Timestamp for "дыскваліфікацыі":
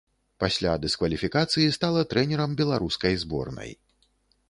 0.85-1.75